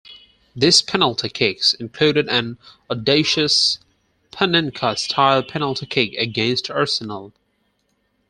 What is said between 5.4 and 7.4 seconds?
penalty kick against Arsenal.